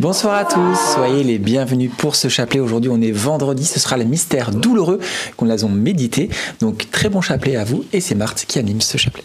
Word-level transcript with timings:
Bonsoir 0.00 0.34
à 0.34 0.46
tous, 0.46 0.94
soyez 0.94 1.22
les 1.22 1.38
bienvenus 1.38 1.90
pour 1.94 2.16
ce 2.16 2.28
chapelet. 2.28 2.58
Aujourd'hui, 2.58 2.90
on 2.90 3.02
est 3.02 3.12
vendredi, 3.12 3.66
ce 3.66 3.78
sera 3.78 3.98
le 3.98 4.04
mystère 4.04 4.50
douloureux 4.50 4.98
qu'on 5.36 5.50
a 5.50 5.62
médité. 5.68 6.30
Donc, 6.60 6.90
très 6.90 7.10
bon 7.10 7.20
chapelet 7.20 7.56
à 7.56 7.64
vous 7.64 7.84
et 7.92 8.00
c'est 8.00 8.14
Marthe 8.14 8.46
qui 8.48 8.58
anime 8.58 8.80
ce 8.80 8.96
chapelet. 8.96 9.24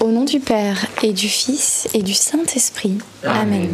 Au 0.00 0.08
nom 0.08 0.24
du 0.24 0.40
Père 0.40 0.86
et 1.02 1.12
du 1.12 1.28
Fils 1.28 1.86
et 1.92 2.02
du 2.02 2.14
Saint-Esprit. 2.14 2.96
Amen. 3.22 3.68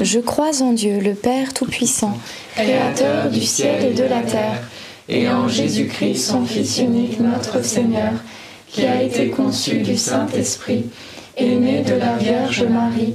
Je 0.00 0.18
crois 0.18 0.60
en 0.60 0.72
Dieu, 0.72 0.98
le 0.98 1.14
Père 1.14 1.54
Tout-Puissant, 1.54 2.18
Créateur 2.56 3.30
du 3.30 3.42
ciel 3.42 3.92
et 3.92 3.94
de 3.94 4.02
la 4.02 4.22
terre, 4.22 4.60
et 5.08 5.28
en 5.28 5.46
Jésus-Christ, 5.46 6.16
son 6.16 6.44
Fils 6.44 6.78
unique, 6.78 7.20
notre 7.20 7.64
Seigneur, 7.64 8.14
qui 8.66 8.84
a 8.86 9.00
été 9.00 9.28
conçu 9.28 9.82
du 9.82 9.96
Saint-Esprit, 9.96 10.86
et 11.36 11.54
né 11.54 11.82
de 11.82 11.94
la 11.94 12.16
Vierge 12.16 12.64
Marie 12.64 13.14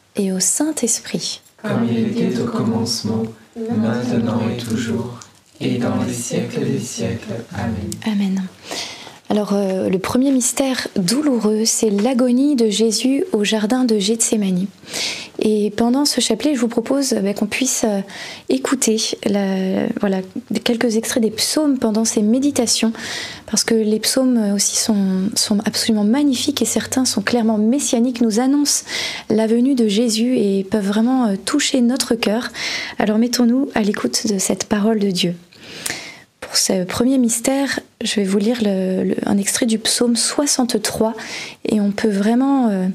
et 0.15 0.31
au 0.31 0.39
Saint-Esprit. 0.39 1.41
Comme 1.61 1.87
il 1.89 2.07
était 2.07 2.39
au 2.39 2.45
commencement, 2.45 3.23
maintenant 3.55 4.41
et 4.49 4.57
toujours, 4.57 5.19
et 5.59 5.77
dans 5.77 6.03
les 6.03 6.13
siècles 6.13 6.65
des 6.65 6.79
siècles. 6.79 7.33
Amen. 7.53 7.91
Amen. 8.05 8.41
Alors 9.31 9.53
euh, 9.53 9.87
le 9.87 9.97
premier 9.97 10.29
mystère 10.29 10.89
douloureux, 10.97 11.61
c'est 11.63 11.89
l'agonie 11.89 12.57
de 12.57 12.69
Jésus 12.69 13.23
au 13.31 13.45
jardin 13.45 13.85
de 13.85 13.97
Gethsémanie. 13.97 14.67
Et 15.39 15.71
pendant 15.77 16.03
ce 16.03 16.19
chapelet, 16.19 16.53
je 16.53 16.59
vous 16.59 16.67
propose 16.67 17.13
bah, 17.13 17.33
qu'on 17.33 17.45
puisse 17.45 17.85
euh, 17.85 18.01
écouter 18.49 18.97
voilà, 20.01 20.17
quelques 20.65 20.97
extraits 20.97 21.23
des 21.23 21.31
psaumes 21.31 21.79
pendant 21.79 22.03
ces 22.03 22.21
méditations, 22.21 22.91
parce 23.45 23.63
que 23.63 23.73
les 23.73 24.01
psaumes 24.01 24.51
aussi 24.53 24.75
sont, 24.75 25.29
sont 25.37 25.59
absolument 25.59 26.03
magnifiques 26.03 26.61
et 26.61 26.65
certains 26.65 27.05
sont 27.05 27.21
clairement 27.21 27.57
messianiques, 27.57 28.19
nous 28.19 28.41
annoncent 28.41 28.83
la 29.29 29.47
venue 29.47 29.75
de 29.75 29.87
Jésus 29.87 30.37
et 30.39 30.65
peuvent 30.69 30.85
vraiment 30.85 31.27
euh, 31.27 31.35
toucher 31.37 31.79
notre 31.79 32.15
cœur. 32.15 32.51
Alors 32.99 33.17
mettons-nous 33.17 33.69
à 33.75 33.81
l'écoute 33.81 34.27
de 34.27 34.39
cette 34.39 34.65
parole 34.65 34.99
de 34.99 35.09
Dieu. 35.09 35.35
Pour 36.51 36.57
ce 36.57 36.83
premier 36.83 37.17
mystère, 37.17 37.79
je 38.03 38.15
vais 38.15 38.25
vous 38.25 38.37
lire 38.37 38.59
un 39.25 39.37
extrait 39.37 39.65
du 39.65 39.79
psaume 39.79 40.17
63 40.17 41.13
et 41.63 41.79
on 41.79 41.91
peut 41.91 42.09
vraiment 42.09 42.67
euh, 42.67 42.87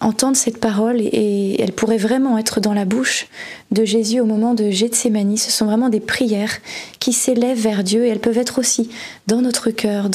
entendre 0.00 0.36
cette 0.36 0.58
parole 0.58 1.00
et, 1.00 1.62
elle 1.62 1.70
pourrait 1.70 1.96
vraiment 1.96 2.38
être 2.38 2.58
dans 2.58 2.74
la 2.74 2.84
bouche 2.84 3.28
de 3.70 3.84
Jésus 3.84 4.18
au 4.18 4.24
moment 4.24 4.54
de 4.54 4.68
Gethsemane. 4.68 5.36
Ce 5.36 5.52
sont 5.52 5.66
vraiment 5.66 5.90
des 5.90 6.00
prières 6.00 6.56
qui 6.98 7.12
s'élèvent 7.12 7.60
vers 7.60 7.84
Dieu 7.84 8.04
et 8.04 8.08
elles 8.08 8.18
peuvent 8.18 8.36
être 8.36 8.58
aussi 8.58 8.90
dans 9.28 9.42
notre 9.42 9.70
cœur, 9.70 10.08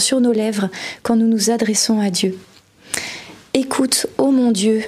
sur 0.00 0.20
nos 0.20 0.32
lèvres 0.32 0.68
quand 1.04 1.14
nous 1.14 1.28
nous 1.28 1.50
adressons 1.50 2.00
à 2.00 2.10
Dieu. 2.10 2.36
Écoute, 3.54 4.08
ô 4.18 4.32
mon 4.32 4.50
Dieu, 4.50 4.82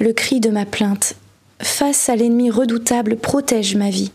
le 0.00 0.12
cri 0.12 0.40
de 0.40 0.50
ma 0.50 0.66
plainte. 0.66 1.14
Face 1.62 2.08
à 2.08 2.16
l'ennemi 2.16 2.50
redoutable, 2.50 3.14
protège 3.14 3.76
ma 3.76 3.90
vie. 3.90 4.10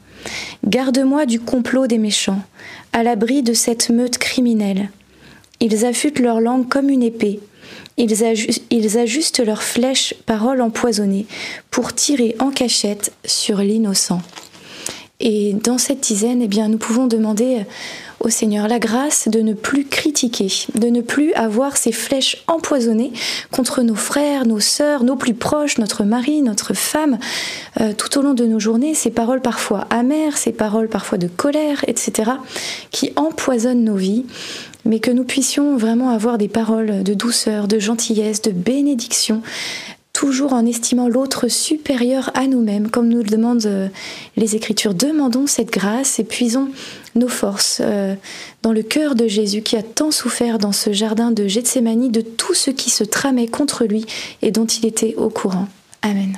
Garde-moi 0.65 1.25
du 1.25 1.39
complot 1.39 1.87
des 1.87 1.97
méchants, 1.97 2.41
à 2.93 3.03
l'abri 3.03 3.43
de 3.43 3.53
cette 3.53 3.89
meute 3.89 4.17
criminelle. 4.17 4.89
Ils 5.59 5.85
affûtent 5.85 6.19
leur 6.19 6.39
langue 6.41 6.67
comme 6.67 6.89
une 6.89 7.03
épée. 7.03 7.39
Ils, 7.97 8.23
ajustent, 8.97 9.45
leurs 9.45 9.61
flèches, 9.61 10.15
paroles 10.25 10.61
empoisonnées, 10.61 11.27
pour 11.69 11.93
tirer 11.93 12.35
en 12.39 12.49
cachette 12.49 13.13
sur 13.25 13.57
l'innocent. 13.57 14.21
Et 15.19 15.53
dans 15.53 15.77
cette 15.77 16.01
dizaine, 16.01 16.41
eh 16.41 16.47
bien, 16.47 16.67
nous 16.67 16.79
pouvons 16.79 17.05
demander 17.05 17.65
au 18.23 18.29
Seigneur 18.29 18.67
la 18.67 18.79
grâce 18.79 19.27
de 19.27 19.41
ne 19.41 19.53
plus 19.53 19.85
critiquer, 19.85 20.47
de 20.75 20.87
ne 20.87 21.01
plus 21.01 21.33
avoir 21.33 21.77
ces 21.77 21.91
flèches 21.91 22.43
empoisonnées 22.47 23.11
contre 23.51 23.81
nos 23.81 23.95
frères, 23.95 24.45
nos 24.45 24.59
sœurs, 24.59 25.03
nos 25.03 25.15
plus 25.15 25.33
proches, 25.33 25.77
notre 25.77 26.03
mari, 26.03 26.41
notre 26.41 26.73
femme, 26.73 27.17
euh, 27.79 27.93
tout 27.93 28.17
au 28.17 28.21
long 28.21 28.33
de 28.33 28.45
nos 28.45 28.59
journées, 28.59 28.93
ces 28.93 29.11
paroles 29.11 29.41
parfois 29.41 29.87
amères, 29.89 30.37
ces 30.37 30.51
paroles 30.51 30.87
parfois 30.87 31.17
de 31.17 31.27
colère, 31.27 31.83
etc., 31.87 32.31
qui 32.91 33.11
empoisonnent 33.15 33.83
nos 33.83 33.95
vies 33.95 34.25
mais 34.83 34.99
que 34.99 35.11
nous 35.11 35.23
puissions 35.23 35.77
vraiment 35.77 36.09
avoir 36.09 36.39
des 36.39 36.47
paroles 36.47 37.03
de 37.03 37.13
douceur, 37.13 37.67
de 37.67 37.77
gentillesse, 37.77 38.41
de 38.41 38.49
bénédiction, 38.49 39.43
toujours 40.21 40.53
en 40.53 40.67
estimant 40.67 41.07
l'autre 41.07 41.47
supérieur 41.47 42.29
à 42.35 42.45
nous-mêmes, 42.45 42.91
comme 42.91 43.09
nous 43.09 43.23
le 43.23 43.23
demandent 43.23 43.65
euh, 43.65 43.87
les 44.37 44.55
Écritures. 44.55 44.93
Demandons 44.93 45.47
cette 45.47 45.71
grâce 45.71 46.19
et 46.19 46.23
puisons 46.23 46.69
nos 47.15 47.27
forces 47.27 47.81
euh, 47.83 48.13
dans 48.61 48.71
le 48.71 48.83
cœur 48.83 49.15
de 49.15 49.27
Jésus 49.27 49.63
qui 49.63 49.77
a 49.77 49.81
tant 49.81 50.11
souffert 50.11 50.59
dans 50.59 50.73
ce 50.73 50.93
jardin 50.93 51.31
de 51.31 51.47
Gethsémanie 51.47 52.11
de 52.11 52.21
tout 52.21 52.53
ce 52.53 52.69
qui 52.69 52.91
se 52.91 53.03
tramait 53.03 53.47
contre 53.47 53.83
lui 53.85 54.05
et 54.43 54.51
dont 54.51 54.67
il 54.67 54.85
était 54.85 55.15
au 55.15 55.29
courant. 55.29 55.67
Amen. 56.03 56.37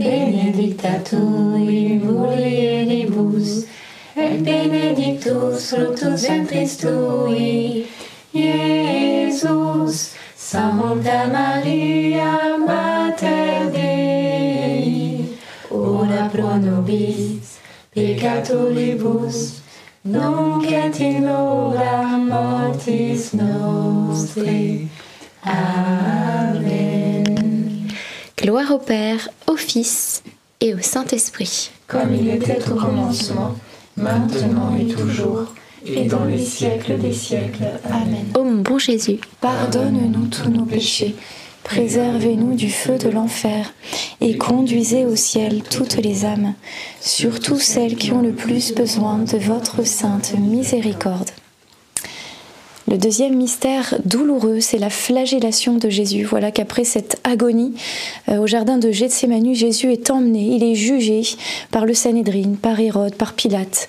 benedicta 0.00 0.98
tu 1.04 1.20
in 1.56 2.00
mulieribus, 2.04 3.66
et 4.16 4.42
benedictus 4.42 5.70
fructus 5.70 6.24
ventris 6.24 6.76
tui, 6.80 7.86
Iesus. 8.34 10.16
Sancta 10.50 11.28
Maria, 11.28 12.58
Mater 12.58 13.70
Dei, 13.70 15.38
ora 15.70 16.28
pro 16.32 16.56
nobis 16.56 17.58
peccatoribus, 17.94 19.60
nunc 20.02 20.64
et 20.64 20.98
in 20.98 21.28
hora 21.28 22.18
mortis 22.18 23.32
nostri. 23.32 24.88
Amen. 25.44 27.09
Gloire 28.42 28.70
au 28.70 28.78
Père, 28.78 29.28
au 29.48 29.56
Fils 29.56 30.22
et 30.62 30.72
au 30.72 30.78
Saint-Esprit. 30.80 31.70
Comme 31.86 32.14
il 32.14 32.30
était 32.30 32.58
au 32.70 32.74
commencement, 32.74 33.54
maintenant 33.98 34.74
et 34.80 34.86
toujours, 34.86 35.52
et 35.84 36.04
dans 36.04 36.24
les 36.24 36.42
siècles 36.42 36.98
des 36.98 37.12
siècles. 37.12 37.64
Amen. 37.84 38.24
Ô 38.34 38.44
mon 38.44 38.62
bon 38.62 38.78
Jésus, 38.78 39.18
Pardonne-nous 39.42 40.28
tous 40.28 40.48
nos 40.48 40.64
péchés, 40.64 41.14
préservez-nous 41.64 42.54
du 42.54 42.70
feu 42.70 42.96
de 42.96 43.10
l'enfer, 43.10 43.74
et 44.22 44.38
conduisez 44.38 45.04
au 45.04 45.16
ciel 45.16 45.62
toutes 45.62 45.96
les 45.96 46.24
âmes, 46.24 46.54
surtout 47.02 47.58
celles 47.58 47.96
qui 47.96 48.10
ont 48.12 48.22
le 48.22 48.32
plus 48.32 48.72
besoin 48.74 49.18
de 49.18 49.36
votre 49.36 49.86
sainte 49.86 50.32
miséricorde. 50.38 51.30
Le 52.90 52.98
deuxième 52.98 53.36
mystère 53.36 53.94
douloureux, 54.04 54.58
c'est 54.58 54.76
la 54.76 54.90
flagellation 54.90 55.76
de 55.76 55.88
Jésus. 55.88 56.24
Voilà 56.24 56.50
qu'après 56.50 56.82
cette 56.82 57.20
agonie 57.22 57.72
euh, 58.28 58.38
au 58.38 58.48
jardin 58.48 58.78
de 58.78 58.90
Gethsémani, 58.90 59.54
Jésus 59.54 59.92
est 59.92 60.10
emmené, 60.10 60.56
il 60.56 60.64
est 60.64 60.74
jugé 60.74 61.22
par 61.70 61.86
le 61.86 61.94
Sanhédrin, 61.94 62.54
par 62.60 62.80
Hérode, 62.80 63.14
par 63.14 63.34
Pilate, 63.34 63.88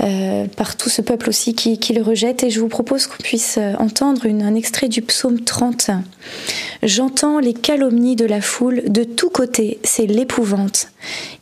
euh, 0.00 0.46
par 0.56 0.78
tout 0.78 0.88
ce 0.88 1.02
peuple 1.02 1.28
aussi 1.28 1.54
qui, 1.54 1.92
le 1.92 2.00
rejette. 2.00 2.42
Et 2.42 2.48
je 2.48 2.60
vous 2.60 2.68
propose 2.68 3.06
qu'on 3.06 3.22
puisse 3.22 3.58
euh, 3.58 3.74
entendre 3.78 4.22
un 4.24 4.54
extrait 4.54 4.88
du 4.88 5.02
psaume 5.02 5.40
30. 5.40 5.90
J'entends 6.82 7.40
les 7.40 7.52
calomnies 7.52 8.16
de 8.16 8.24
la 8.24 8.40
foule, 8.40 8.84
de 8.86 9.04
tous 9.04 9.28
côtés, 9.28 9.80
c'est 9.84 10.06
l'épouvante. 10.06 10.88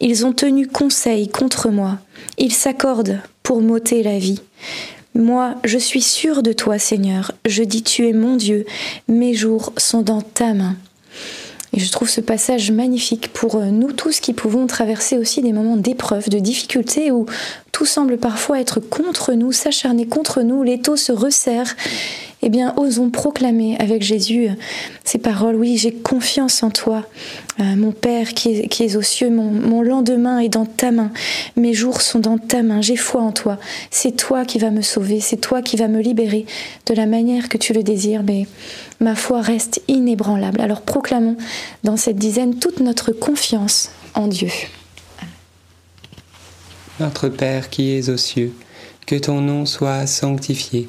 Ils 0.00 0.26
ont 0.26 0.32
tenu 0.32 0.66
conseil 0.66 1.28
contre 1.28 1.68
moi, 1.68 1.98
ils 2.38 2.52
s'accordent 2.52 3.20
pour 3.44 3.60
m'ôter 3.60 4.02
la 4.02 4.18
vie. 4.18 4.40
Moi, 5.14 5.56
je 5.64 5.78
suis 5.78 6.02
sûre 6.02 6.42
de 6.42 6.52
toi, 6.52 6.78
Seigneur. 6.78 7.32
Je 7.46 7.62
dis, 7.62 7.82
tu 7.82 8.08
es 8.08 8.12
mon 8.12 8.36
Dieu. 8.36 8.66
Mes 9.08 9.34
jours 9.34 9.72
sont 9.76 10.02
dans 10.02 10.22
ta 10.22 10.54
main. 10.54 10.76
Et 11.72 11.80
je 11.80 11.90
trouve 11.90 12.08
ce 12.08 12.20
passage 12.20 12.70
magnifique 12.70 13.32
pour 13.32 13.56
euh, 13.56 13.66
nous 13.66 13.92
tous 13.92 14.20
qui 14.20 14.32
pouvons 14.32 14.66
traverser 14.66 15.18
aussi 15.18 15.42
des 15.42 15.52
moments 15.52 15.76
d'épreuve, 15.76 16.28
de 16.28 16.38
difficulté, 16.38 17.10
où 17.10 17.26
tout 17.72 17.84
semble 17.84 18.16
parfois 18.16 18.60
être 18.60 18.80
contre 18.80 19.34
nous, 19.34 19.52
s'acharner 19.52 20.06
contre 20.06 20.42
nous, 20.42 20.62
l'étau 20.62 20.96
se 20.96 21.12
resserre. 21.12 21.76
Eh 22.42 22.50
bien, 22.50 22.72
osons 22.76 23.10
proclamer 23.10 23.76
avec 23.78 24.02
Jésus 24.02 24.48
euh, 24.48 24.52
ces 25.04 25.18
paroles. 25.18 25.56
Oui, 25.56 25.76
j'ai 25.76 25.92
confiance 25.92 26.62
en 26.62 26.70
toi, 26.70 27.04
Euh, 27.60 27.74
mon 27.74 27.90
Père 27.90 28.34
qui 28.34 28.50
est, 28.50 28.96
aux 28.96 29.02
cieux. 29.02 29.30
Mon, 29.30 29.50
mon 29.50 29.82
lendemain 29.82 30.38
est 30.38 30.48
dans 30.48 30.64
ta 30.64 30.92
main. 30.92 31.10
Mes 31.56 31.74
jours 31.74 32.02
sont 32.02 32.20
dans 32.20 32.38
ta 32.38 32.62
main. 32.62 32.80
J'ai 32.80 32.94
foi 32.94 33.20
en 33.20 33.32
toi. 33.32 33.58
C'est 33.90 34.16
toi 34.16 34.44
qui 34.44 34.60
vas 34.60 34.70
me 34.70 34.82
sauver. 34.82 35.18
C'est 35.18 35.38
toi 35.38 35.60
qui 35.60 35.76
vas 35.76 35.88
me 35.88 36.00
libérer 36.00 36.46
de 36.86 36.94
la 36.94 37.06
manière 37.06 37.48
que 37.48 37.58
tu 37.58 37.72
le 37.72 37.82
désires. 37.82 38.22
Mais 38.22 38.46
ma 39.00 39.16
foi 39.16 39.40
reste 39.40 39.82
inébranlable. 39.88 40.60
Alors 40.60 40.82
proclamons 40.82 41.36
dans 41.82 41.96
cette 41.96 42.16
dizaine 42.16 42.60
toute 42.60 42.78
notre 42.78 43.10
confiance 43.10 43.90
en 44.14 44.28
Dieu. 44.28 44.50
Notre 47.00 47.28
Père 47.28 47.70
qui 47.70 47.92
es 47.96 48.08
aux 48.08 48.16
cieux, 48.16 48.52
que 49.06 49.16
ton 49.16 49.40
nom 49.40 49.66
soit 49.66 50.06
sanctifié, 50.06 50.88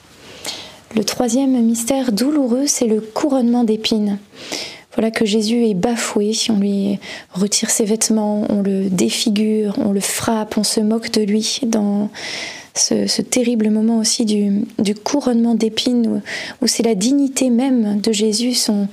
Le 0.95 1.03
troisième 1.05 1.51
mystère 1.63 2.11
douloureux, 2.11 2.67
c'est 2.67 2.87
le 2.87 2.99
couronnement 2.99 3.63
d'épines. 3.63 4.17
Voilà 4.93 5.09
que 5.09 5.25
Jésus 5.25 5.67
est 5.67 5.73
bafoué, 5.73 6.33
on 6.49 6.59
lui 6.59 6.99
retire 7.31 7.69
ses 7.69 7.85
vêtements, 7.85 8.45
on 8.49 8.61
le 8.61 8.89
défigure, 8.89 9.75
on 9.77 9.93
le 9.93 10.01
frappe, 10.01 10.57
on 10.57 10.63
se 10.63 10.81
moque 10.81 11.11
de 11.11 11.21
lui 11.21 11.61
dans 11.63 12.09
ce, 12.75 13.21
terrible 13.21 13.69
moment 13.69 13.99
aussi 13.99 14.25
du, 14.25 14.95
couronnement 14.95 15.55
d'épines 15.55 16.21
où, 16.61 16.67
c'est 16.67 16.83
la 16.83 16.95
dignité 16.95 17.49
même 17.49 18.01
de 18.01 18.11
Jésus, 18.11 18.53
son, 18.53 18.87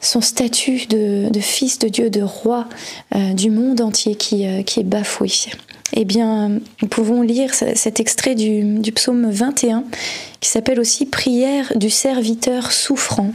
statut 0.00 0.86
de, 0.86 1.28
fils 1.40 1.78
de 1.78 1.88
Dieu, 1.88 2.08
de 2.08 2.22
roi 2.22 2.66
euh, 3.14 3.34
du 3.34 3.50
monde 3.50 3.82
entier 3.82 4.14
qui, 4.14 4.46
euh, 4.46 4.62
qui 4.62 4.80
est 4.80 4.84
bafoué. 4.84 5.30
Eh 6.00 6.04
bien, 6.04 6.60
nous 6.80 6.86
pouvons 6.88 7.22
lire 7.22 7.52
cet 7.54 7.98
extrait 7.98 8.36
du, 8.36 8.92
psaume 8.92 9.28
21 9.32 9.82
qui 10.38 10.48
s'appelle 10.48 10.78
aussi 10.78 11.06
Prière 11.06 11.72
du 11.74 11.90
serviteur 11.90 12.70
souffrant. 12.70 13.32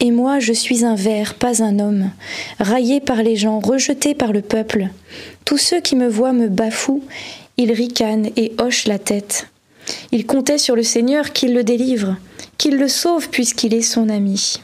Et 0.00 0.10
moi, 0.10 0.40
je 0.40 0.52
suis 0.52 0.84
un 0.84 0.96
ver, 0.96 1.34
pas 1.34 1.62
un 1.62 1.78
homme, 1.78 2.10
raillé 2.58 2.98
par 3.00 3.22
les 3.22 3.36
gens, 3.36 3.60
rejeté 3.60 4.12
par 4.16 4.32
le 4.32 4.42
peuple. 4.42 4.88
Tous 5.44 5.56
ceux 5.56 5.80
qui 5.80 5.94
me 5.94 6.08
voient 6.08 6.32
me 6.32 6.48
bafouent, 6.48 7.04
ils 7.56 7.70
ricanent 7.70 8.30
et 8.36 8.54
hochent 8.58 8.88
la 8.88 8.98
tête. 8.98 9.46
Ils 10.10 10.26
comptaient 10.26 10.58
sur 10.58 10.74
le 10.74 10.82
Seigneur 10.82 11.32
qu'il 11.32 11.54
le 11.54 11.62
délivre, 11.62 12.16
qu'il 12.58 12.76
le 12.76 12.88
sauve 12.88 13.28
puisqu'il 13.28 13.72
est 13.72 13.82
son 13.82 14.08
ami. 14.08 14.60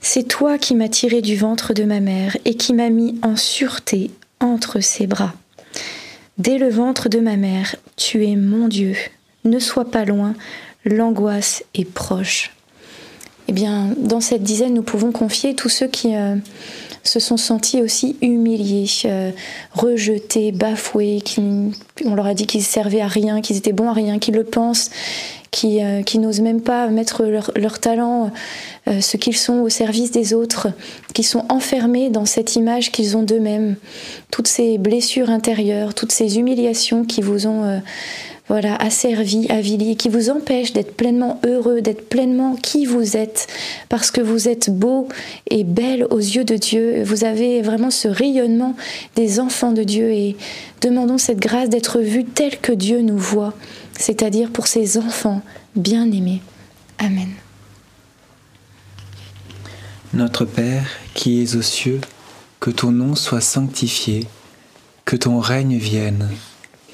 C'est 0.00 0.26
toi 0.26 0.58
qui 0.58 0.74
m'as 0.74 0.88
tiré 0.88 1.22
du 1.22 1.36
ventre 1.36 1.74
de 1.74 1.84
ma 1.84 2.00
mère 2.00 2.36
et 2.44 2.56
qui 2.56 2.74
m'as 2.74 2.90
mis 2.90 3.20
en 3.22 3.36
sûreté 3.36 4.10
entre 4.40 4.80
ses 4.80 5.06
bras. 5.06 5.32
Dès 6.36 6.58
le 6.58 6.68
ventre 6.68 7.08
de 7.08 7.20
ma 7.20 7.36
mère, 7.36 7.76
tu 7.96 8.26
es 8.26 8.34
mon 8.34 8.66
Dieu. 8.66 8.96
Ne 9.44 9.60
sois 9.60 9.84
pas 9.84 10.04
loin, 10.04 10.34
l'angoisse 10.84 11.62
est 11.74 11.88
proche. 11.88 12.50
Eh 13.46 13.52
bien, 13.52 13.94
dans 13.96 14.20
cette 14.20 14.42
dizaine, 14.42 14.74
nous 14.74 14.82
pouvons 14.82 15.12
confier 15.12 15.54
tous 15.54 15.68
ceux 15.68 15.86
qui 15.86 16.16
euh, 16.16 16.34
se 17.04 17.20
sont 17.20 17.36
sentis 17.36 17.82
aussi 17.82 18.16
humiliés, 18.20 18.88
euh, 19.04 19.30
rejetés, 19.72 20.50
bafoués, 20.50 21.20
qui, 21.24 21.40
on 22.04 22.14
leur 22.14 22.26
a 22.26 22.34
dit 22.34 22.46
qu'ils 22.46 22.64
servaient 22.64 23.02
à 23.02 23.06
rien, 23.06 23.40
qu'ils 23.40 23.58
étaient 23.58 23.72
bons 23.72 23.90
à 23.90 23.92
rien, 23.92 24.18
qu'ils 24.18 24.34
le 24.34 24.44
pensent, 24.44 24.90
qui, 25.54 25.84
euh, 25.84 26.02
qui 26.02 26.18
n'osent 26.18 26.40
même 26.40 26.60
pas 26.60 26.88
mettre 26.88 27.22
leur, 27.22 27.52
leur 27.54 27.78
talent, 27.78 28.32
euh, 28.88 29.00
ce 29.00 29.16
qu'ils 29.16 29.36
sont 29.36 29.60
au 29.60 29.68
service 29.68 30.10
des 30.10 30.34
autres, 30.34 30.66
qui 31.14 31.22
sont 31.22 31.44
enfermés 31.48 32.10
dans 32.10 32.24
cette 32.24 32.56
image 32.56 32.90
qu'ils 32.90 33.16
ont 33.16 33.22
d'eux-mêmes, 33.22 33.76
toutes 34.32 34.48
ces 34.48 34.78
blessures 34.78 35.30
intérieures, 35.30 35.94
toutes 35.94 36.10
ces 36.10 36.38
humiliations 36.38 37.04
qui 37.04 37.22
vous 37.22 37.46
ont 37.46 37.62
euh, 37.62 37.78
voilà, 38.48 38.76
asservi, 38.76 39.46
avili, 39.48 39.96
qui 39.96 40.08
vous 40.08 40.30
empêchent 40.30 40.72
d'être 40.72 40.96
pleinement 40.96 41.40
heureux, 41.46 41.80
d'être 41.80 42.08
pleinement 42.08 42.56
qui 42.56 42.84
vous 42.84 43.16
êtes, 43.16 43.46
parce 43.88 44.10
que 44.10 44.20
vous 44.20 44.48
êtes 44.48 44.70
beau 44.70 45.08
et 45.50 45.64
belle 45.64 46.06
aux 46.10 46.18
yeux 46.18 46.44
de 46.44 46.56
Dieu. 46.56 47.02
Vous 47.04 47.24
avez 47.24 47.62
vraiment 47.62 47.90
ce 47.90 48.08
rayonnement 48.08 48.76
des 49.16 49.40
enfants 49.40 49.72
de 49.72 49.82
Dieu 49.82 50.10
et 50.12 50.36
demandons 50.82 51.18
cette 51.18 51.40
grâce 51.40 51.70
d'être 51.70 52.00
vus 52.00 52.24
tel 52.24 52.58
que 52.60 52.72
Dieu 52.72 53.00
nous 53.00 53.18
voit 53.18 53.54
c'est-à-dire 53.98 54.50
pour 54.50 54.66
ses 54.66 54.98
enfants 54.98 55.42
bien-aimés. 55.76 56.42
Amen. 56.98 57.30
Notre 60.12 60.44
Père 60.44 60.86
qui 61.14 61.42
es 61.42 61.56
aux 61.56 61.62
cieux, 61.62 62.00
que 62.60 62.70
ton 62.70 62.92
nom 62.92 63.14
soit 63.14 63.40
sanctifié, 63.40 64.26
que 65.04 65.16
ton 65.16 65.40
règne 65.40 65.76
vienne, 65.76 66.30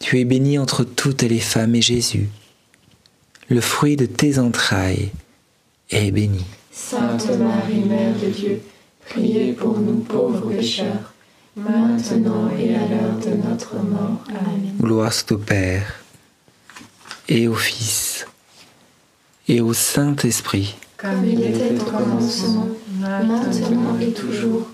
Tu 0.00 0.20
es 0.20 0.24
bénie 0.24 0.58
entre 0.58 0.84
toutes 0.84 1.22
les 1.22 1.40
femmes 1.40 1.74
et 1.74 1.82
Jésus, 1.82 2.28
le 3.48 3.60
fruit 3.60 3.96
de 3.96 4.06
tes 4.06 4.38
entrailles, 4.38 5.10
est 5.90 6.10
béni. 6.10 6.44
Sainte 6.72 7.28
Marie, 7.38 7.84
Mère 7.88 8.14
de 8.22 8.28
Dieu, 8.28 8.60
priez 9.08 9.52
pour 9.52 9.78
nous 9.78 9.98
pauvres 9.98 10.50
pécheurs, 10.50 11.14
maintenant 11.56 12.50
et 12.58 12.74
à 12.74 12.88
l'heure 12.88 13.18
de 13.18 13.48
notre 13.48 13.76
mort. 13.76 14.24
Amen. 14.28 14.74
Gloire 14.80 15.12
soit 15.12 15.32
au 15.32 15.38
Père, 15.38 16.04
et 17.28 17.48
au 17.48 17.54
Fils, 17.54 18.26
et 19.48 19.60
au 19.60 19.72
Saint-Esprit, 19.72 20.74
Comme 20.96 21.24
il 21.24 21.42
était 21.42 21.80
au 21.80 21.84
commencement, 21.84 22.68
maintenant 22.98 23.98
et 24.00 24.12
toujours, 24.12 24.68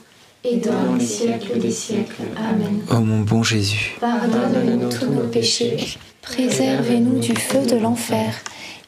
et 0.45 0.57
dans 0.57 0.95
les 0.99 1.05
siècles 1.05 1.59
des 1.59 1.71
siècles. 1.71 2.23
Amen. 2.37 2.81
Ô 2.91 3.01
mon 3.01 3.21
bon 3.21 3.43
Jésus, 3.43 3.97
Pardonne-nous 4.01 4.89
tous 4.89 5.07
nos 5.07 5.27
péchés, 5.29 5.77
Préservez-nous 6.23 7.19
du 7.19 7.35
feu 7.35 7.67
de 7.67 7.77
l'enfer 7.77 8.35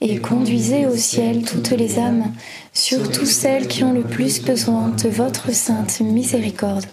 et 0.01 0.19
conduisez 0.19 0.87
au 0.87 0.97
ciel 0.97 1.45
toutes 1.45 1.71
les 1.71 1.99
âmes, 1.99 2.33
surtout 2.73 3.25
celles 3.25 3.69
qui 3.69 3.85
ont 3.85 3.93
le 3.93 4.03
plus 4.03 4.43
besoin 4.43 4.89
de 4.89 5.09
votre 5.09 5.53
sainte 5.53 6.01
miséricorde. 6.01 6.85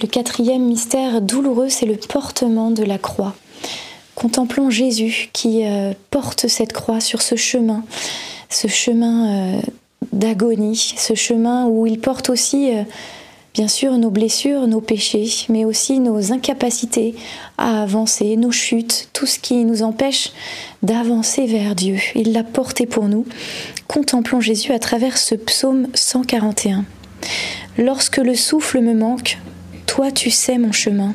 Le 0.00 0.06
quatrième 0.06 0.64
mystère 0.64 1.20
douloureux, 1.20 1.68
c'est 1.68 1.86
le 1.86 1.96
portement 1.96 2.70
de 2.70 2.82
la 2.82 2.96
croix. 2.96 3.34
Contemplons 4.14 4.70
Jésus 4.70 5.28
qui 5.32 5.66
euh, 5.66 5.92
porte 6.10 6.48
cette 6.48 6.72
croix 6.72 7.00
sur 7.00 7.20
ce 7.20 7.36
chemin, 7.36 7.84
ce 8.48 8.66
chemin 8.66 9.56
euh, 9.56 9.60
d'agonie, 10.12 10.94
ce 10.96 11.14
chemin 11.14 11.66
où 11.66 11.86
il 11.86 12.00
porte 12.00 12.30
aussi, 12.30 12.74
euh, 12.74 12.82
bien 13.54 13.68
sûr, 13.68 13.96
nos 13.98 14.10
blessures, 14.10 14.66
nos 14.66 14.80
péchés, 14.80 15.28
mais 15.48 15.64
aussi 15.64 16.00
nos 16.00 16.32
incapacités 16.32 17.14
à 17.58 17.82
avancer, 17.82 18.36
nos 18.36 18.52
chutes, 18.52 19.08
tout 19.12 19.26
ce 19.26 19.38
qui 19.38 19.64
nous 19.64 19.82
empêche 19.82 20.32
d'avancer 20.82 21.46
vers 21.46 21.74
Dieu. 21.74 21.96
Il 22.14 22.32
l'a 22.32 22.44
porté 22.44 22.86
pour 22.86 23.04
nous. 23.04 23.26
Contemplons 23.88 24.40
Jésus 24.40 24.72
à 24.72 24.78
travers 24.78 25.18
ce 25.18 25.34
psaume 25.34 25.88
141. 25.94 26.84
Lorsque 27.78 28.18
le 28.18 28.34
souffle 28.34 28.80
me 28.80 28.94
manque, 28.94 29.38
toi 29.86 30.10
tu 30.10 30.30
sais 30.30 30.58
mon 30.58 30.72
chemin. 30.72 31.14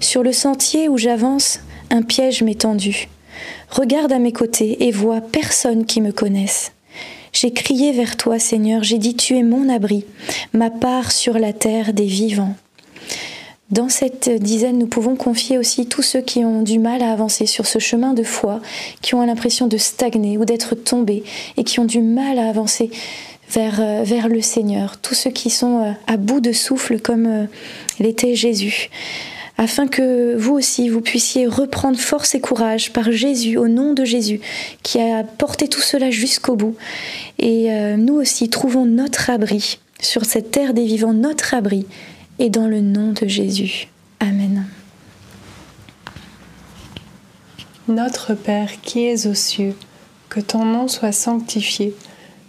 Sur 0.00 0.22
le 0.22 0.32
sentier 0.32 0.88
où 0.88 0.98
j'avance, 0.98 1.60
un 1.90 2.02
piège 2.02 2.42
m'est 2.42 2.60
tendu. 2.60 3.08
Regarde 3.70 4.12
à 4.12 4.18
mes 4.18 4.32
côtés 4.32 4.86
et 4.86 4.90
vois 4.90 5.20
personne 5.20 5.86
qui 5.86 6.00
me 6.00 6.12
connaisse. 6.12 6.72
J'ai 7.32 7.50
crié 7.50 7.92
vers 7.92 8.16
toi, 8.18 8.38
Seigneur, 8.38 8.82
j'ai 8.82 8.98
dit 8.98 9.16
tu 9.16 9.36
es 9.36 9.42
mon 9.42 9.68
abri, 9.68 10.04
ma 10.52 10.68
part 10.68 11.10
sur 11.10 11.38
la 11.38 11.52
terre 11.52 11.94
des 11.94 12.04
vivants. 12.04 12.54
Dans 13.70 13.88
cette 13.88 14.28
dizaine, 14.28 14.78
nous 14.78 14.86
pouvons 14.86 15.16
confier 15.16 15.56
aussi 15.56 15.86
tous 15.86 16.02
ceux 16.02 16.20
qui 16.20 16.44
ont 16.44 16.60
du 16.60 16.78
mal 16.78 17.02
à 17.02 17.10
avancer 17.10 17.46
sur 17.46 17.66
ce 17.66 17.78
chemin 17.78 18.12
de 18.12 18.22
foi, 18.22 18.60
qui 19.00 19.14
ont 19.14 19.24
l'impression 19.24 19.66
de 19.66 19.78
stagner 19.78 20.36
ou 20.36 20.44
d'être 20.44 20.74
tombés 20.74 21.24
et 21.56 21.64
qui 21.64 21.80
ont 21.80 21.86
du 21.86 22.02
mal 22.02 22.38
à 22.38 22.50
avancer 22.50 22.90
vers, 23.50 23.80
euh, 23.80 24.02
vers 24.04 24.28
le 24.28 24.42
Seigneur, 24.42 24.98
tous 25.00 25.14
ceux 25.14 25.30
qui 25.30 25.48
sont 25.48 25.78
euh, 25.78 25.92
à 26.06 26.18
bout 26.18 26.40
de 26.40 26.52
souffle 26.52 27.00
comme 27.00 27.26
euh, 27.26 27.44
l'était 27.98 28.34
Jésus 28.34 28.90
afin 29.62 29.86
que 29.86 30.36
vous 30.36 30.54
aussi, 30.54 30.88
vous 30.88 31.00
puissiez 31.00 31.46
reprendre 31.46 31.98
force 31.98 32.34
et 32.34 32.40
courage 32.40 32.92
par 32.92 33.12
Jésus, 33.12 33.56
au 33.56 33.68
nom 33.68 33.92
de 33.92 34.04
Jésus, 34.04 34.40
qui 34.82 35.00
a 35.00 35.22
porté 35.22 35.68
tout 35.68 35.80
cela 35.80 36.10
jusqu'au 36.10 36.56
bout. 36.56 36.76
Et 37.38 37.70
nous 37.96 38.14
aussi, 38.14 38.48
trouvons 38.48 38.86
notre 38.86 39.30
abri 39.30 39.78
sur 40.00 40.24
cette 40.24 40.50
terre 40.50 40.74
des 40.74 40.84
vivants, 40.84 41.12
notre 41.12 41.54
abri, 41.54 41.86
et 42.38 42.50
dans 42.50 42.66
le 42.66 42.80
nom 42.80 43.12
de 43.12 43.28
Jésus. 43.28 43.88
Amen. 44.18 44.66
Notre 47.88 48.34
Père 48.34 48.80
qui 48.82 49.04
es 49.06 49.26
aux 49.26 49.34
cieux, 49.34 49.74
que 50.28 50.40
ton 50.40 50.64
nom 50.64 50.88
soit 50.88 51.12
sanctifié, 51.12 51.94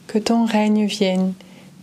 que 0.07 0.17
ton 0.17 0.45
règne 0.45 0.85
vienne, 0.85 1.33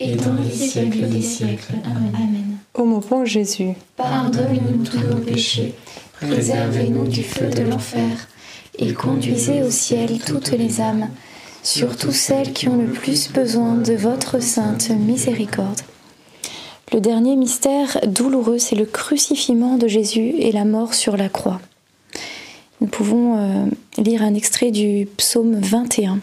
et 0.00 0.16
dans 0.16 0.34
les 0.34 0.50
siècles 0.50 1.08
des 1.08 1.22
siècles. 1.22 1.74
Amen. 1.84 2.58
Ô 2.74 2.84
mon 2.84 2.98
bon 2.98 3.24
Jésus, 3.24 3.74
Pardonne-nous 3.96 4.84
tous 4.84 4.98
nos 4.98 5.20
péchés, 5.20 5.74
préservez-nous 6.20 7.06
du 7.06 7.22
feu 7.22 7.48
de 7.48 7.62
l'enfer, 7.62 8.28
et 8.78 8.92
conduisez 8.92 9.62
au 9.62 9.70
ciel 9.70 10.18
toutes 10.26 10.50
les 10.50 10.80
âmes, 10.80 11.08
surtout 11.62 12.12
celles 12.12 12.52
qui 12.52 12.68
ont 12.68 12.78
le 12.78 12.90
plus 12.90 13.30
besoin 13.32 13.74
de 13.74 13.94
votre 13.94 14.42
sainte 14.42 14.90
miséricorde. 14.90 15.80
Le 16.92 17.00
dernier 17.00 17.36
mystère 17.36 17.98
douloureux, 18.06 18.58
c'est 18.58 18.76
le 18.76 18.86
crucifiement 18.86 19.76
de 19.78 19.88
Jésus 19.88 20.34
et 20.38 20.52
la 20.52 20.64
mort 20.64 20.94
sur 20.94 21.16
la 21.16 21.28
croix. 21.28 21.60
Nous 22.80 22.86
pouvons 22.88 23.38
euh, 23.38 23.66
lire 23.98 24.22
un 24.22 24.34
extrait 24.34 24.70
du 24.70 25.08
psaume 25.16 25.58
21. 25.58 26.18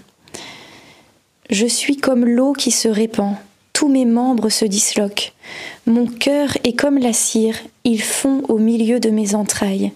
Je 1.50 1.66
suis 1.66 1.98
comme 1.98 2.26
l'eau 2.26 2.54
qui 2.54 2.72
se 2.72 2.88
répand, 2.88 3.36
tous 3.82 3.88
mes 3.88 4.06
membres 4.06 4.50
se 4.50 4.64
disloquent. 4.64 5.32
Mon 5.88 6.06
cœur 6.06 6.56
est 6.64 6.80
comme 6.80 7.00
la 7.00 7.14
cire, 7.14 7.56
il 7.84 8.00
fond 8.00 8.44
au 8.48 8.60
milieu 8.60 9.00
de 9.00 9.10
mes 9.10 9.34
entrailles. 9.34 9.92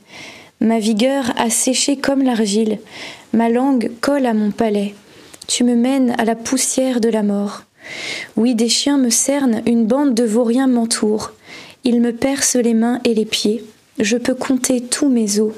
Ma 0.59 0.79
vigueur 0.79 1.25
a 1.37 1.51
séché 1.51 1.95
comme 1.95 2.23
l'argile, 2.23 2.79
ma 3.31 3.47
langue 3.47 3.91
colle 4.01 4.25
à 4.25 4.33
mon 4.33 4.49
palais. 4.49 4.95
Tu 5.45 5.63
me 5.63 5.75
mènes 5.75 6.15
à 6.17 6.25
la 6.25 6.33
poussière 6.33 6.99
de 6.99 7.09
la 7.09 7.21
mort. 7.21 7.61
Oui, 8.35 8.55
des 8.55 8.69
chiens 8.69 8.97
me 8.97 9.11
cernent, 9.11 9.61
une 9.67 9.85
bande 9.85 10.15
de 10.15 10.23
vauriens 10.23 10.65
m'entoure. 10.65 11.33
Ils 11.83 12.01
me 12.01 12.11
percent 12.11 12.57
les 12.57 12.73
mains 12.73 13.01
et 13.03 13.13
les 13.13 13.25
pieds. 13.25 13.63
Je 13.99 14.17
peux 14.17 14.33
compter 14.33 14.81
tous 14.81 15.09
mes 15.09 15.39
os. 15.39 15.53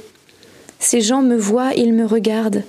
Ces 0.80 1.00
gens 1.00 1.22
me 1.22 1.38
voient, 1.38 1.74
ils 1.76 1.94
me 1.94 2.06
regardent. 2.06 2.64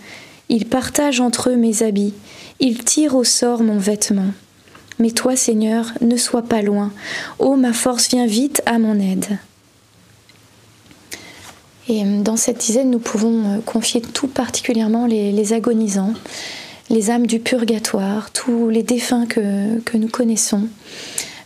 Ils 0.50 0.66
partagent 0.66 1.20
entre 1.20 1.50
eux 1.50 1.56
mes 1.56 1.82
habits. 1.82 2.14
Ils 2.60 2.84
tirent 2.84 3.16
au 3.16 3.24
sort 3.24 3.64
mon 3.64 3.78
vêtement. 3.78 4.30
Mais 4.98 5.10
toi, 5.10 5.36
Seigneur, 5.36 5.92
ne 6.00 6.16
sois 6.16 6.42
pas 6.42 6.62
loin. 6.62 6.92
Ô 7.38 7.56
ma 7.56 7.72
force, 7.72 8.08
viens 8.08 8.26
vite 8.26 8.62
à 8.66 8.78
mon 8.78 8.98
aide. 8.98 9.38
Et 11.88 12.02
euh, 12.02 12.22
dans 12.22 12.36
cette 12.36 12.58
dizaine, 12.58 12.90
nous 12.90 12.98
pouvons 12.98 13.44
euh, 13.44 13.58
confier 13.64 14.00
tout 14.00 14.28
particulièrement 14.28 15.06
les, 15.06 15.52
agonisants, 15.52 16.14
les 16.90 17.10
âmes 17.10 17.26
du 17.26 17.38
purgatoire, 17.38 18.30
tous 18.32 18.68
les 18.68 18.82
défunts 18.82 19.26
que 19.26 19.96
nous 19.96 20.08
connaissons. 20.08 20.68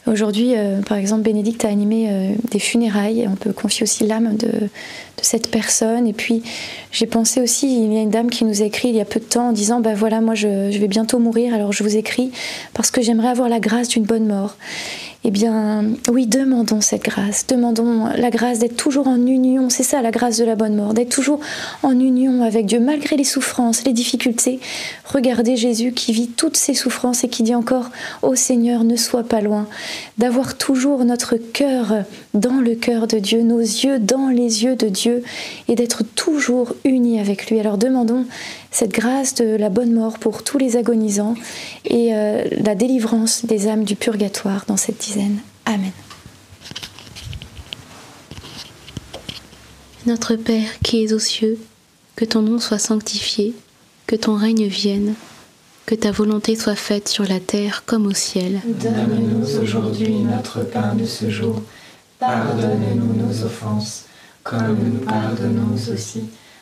Aujourd'hui, 0.06 0.54
euh, 0.56 0.82
par 0.82 0.96
exemple, 0.96 1.22
Bénédicte 1.22 1.64
a 1.64 1.68
animé 1.68 2.08
euh, 2.10 2.32
des 2.50 2.58
funérailles. 2.58 3.28
On 3.30 3.36
peut 3.36 3.52
confier 3.52 3.84
aussi 3.84 4.04
l'âme 4.04 4.36
de, 4.36 4.50
cette 5.20 5.52
personne. 5.52 6.08
Et 6.08 6.12
puis, 6.12 6.42
j'ai 6.90 7.06
pensé 7.06 7.40
aussi, 7.40 7.84
il 7.84 7.92
y 7.92 7.96
a 7.96 8.00
une 8.00 8.10
dame 8.10 8.28
qui 8.28 8.44
nous 8.44 8.60
a 8.60 8.64
écrit 8.64 8.88
il 8.88 8.96
y 8.96 9.00
a 9.00 9.04
peu 9.04 9.20
de 9.20 9.24
temps 9.24 9.50
en 9.50 9.52
disant, 9.52 9.78
bah 9.78 9.94
voilà, 9.94 10.20
moi 10.20 10.34
je 10.34 10.76
vais 10.76 10.88
bientôt 10.88 11.20
mourir, 11.20 11.54
alors 11.54 11.72
je 11.72 11.84
vous 11.84 11.96
écris 11.96 12.32
parce 12.74 12.90
que 12.90 13.02
j'aimerais 13.02 13.28
avoir 13.28 13.48
la 13.48 13.60
grâce 13.60 13.86
d'une 13.86 14.02
bonne 14.02 14.26
mort. 14.26 14.56
Eh 15.24 15.30
bien, 15.30 15.84
oui, 16.10 16.26
demandons 16.26 16.80
cette 16.80 17.04
grâce. 17.04 17.46
Demandons 17.46 18.06
la 18.16 18.30
grâce 18.30 18.58
d'être 18.58 18.76
toujours 18.76 19.06
en 19.06 19.24
union. 19.24 19.70
C'est 19.70 19.84
ça 19.84 20.02
la 20.02 20.10
grâce 20.10 20.36
de 20.36 20.44
la 20.44 20.56
bonne 20.56 20.74
mort, 20.74 20.94
d'être 20.94 21.10
toujours 21.10 21.38
en 21.84 21.92
union 21.92 22.42
avec 22.42 22.66
Dieu, 22.66 22.80
malgré 22.80 23.16
les 23.16 23.22
souffrances, 23.22 23.84
les 23.84 23.92
difficultés. 23.92 24.58
Regardez 25.04 25.56
Jésus 25.56 25.92
qui 25.92 26.12
vit 26.12 26.26
toutes 26.26 26.56
ces 26.56 26.74
souffrances 26.74 27.22
et 27.22 27.28
qui 27.28 27.44
dit 27.44 27.54
encore 27.54 27.90
Ô 28.22 28.34
Seigneur, 28.34 28.82
ne 28.82 28.96
sois 28.96 29.22
pas 29.22 29.40
loin. 29.40 29.68
D'avoir 30.18 30.56
toujours 30.56 31.04
notre 31.04 31.36
cœur 31.36 32.02
dans 32.34 32.60
le 32.60 32.74
cœur 32.74 33.06
de 33.06 33.18
Dieu, 33.20 33.42
nos 33.42 33.60
yeux 33.60 34.00
dans 34.00 34.28
les 34.28 34.64
yeux 34.64 34.74
de 34.74 34.88
Dieu 34.88 35.22
et 35.68 35.76
d'être 35.76 36.02
toujours 36.02 36.74
unis 36.84 37.20
avec 37.20 37.48
lui. 37.48 37.60
Alors 37.60 37.78
demandons 37.78 38.26
cette 38.72 38.90
grâce 38.90 39.34
de 39.34 39.54
la 39.54 39.68
bonne 39.68 39.92
mort 39.92 40.18
pour 40.18 40.42
tous 40.42 40.58
les 40.58 40.76
agonisants 40.76 41.34
et 41.84 42.14
euh, 42.14 42.44
la 42.50 42.74
délivrance 42.74 43.44
des 43.44 43.68
âmes 43.68 43.84
du 43.84 43.94
purgatoire 43.94 44.64
dans 44.66 44.78
cette 44.78 44.98
dizaine. 44.98 45.38
Amen. 45.66 45.92
Notre 50.06 50.34
Père 50.34 50.80
qui 50.82 51.04
es 51.04 51.12
aux 51.12 51.20
cieux, 51.20 51.58
que 52.16 52.24
ton 52.24 52.42
nom 52.42 52.58
soit 52.58 52.78
sanctifié, 52.78 53.54
que 54.06 54.16
ton 54.16 54.34
règne 54.34 54.66
vienne, 54.66 55.14
que 55.86 55.94
ta 55.94 56.10
volonté 56.10 56.56
soit 56.56 56.74
faite 56.74 57.08
sur 57.08 57.24
la 57.24 57.40
terre 57.40 57.84
comme 57.84 58.06
au 58.06 58.14
ciel. 58.14 58.60
Donne-nous 58.64 59.58
aujourd'hui 59.60 60.14
notre 60.14 60.62
pain 60.64 60.94
de 60.94 61.04
ce 61.04 61.30
jour. 61.30 61.62
Pardonne-nous 62.18 63.22
nos 63.22 63.44
offenses, 63.44 64.06
comme 64.42 64.78
nous 64.78 65.00
pardonnons 65.00 65.76
aussi 65.92 66.24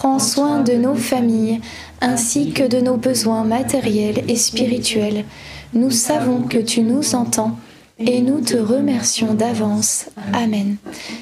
Prends 0.00 0.18
soin 0.18 0.60
de 0.60 0.72
nos 0.72 0.94
familles, 0.94 1.60
ainsi 2.00 2.52
que 2.52 2.66
de 2.66 2.80
nos 2.80 2.96
besoins 2.96 3.44
matériels 3.44 4.24
et 4.28 4.36
spirituels. 4.36 5.26
Nous 5.74 5.90
savons 5.90 6.40
que 6.40 6.56
tu 6.56 6.80
nous 6.80 7.14
entends 7.14 7.58
et 8.00 8.22
nous 8.22 8.40
te 8.40 8.56
remercions 8.56 9.34
d'avance. 9.34 10.06
Amen. 10.32 10.76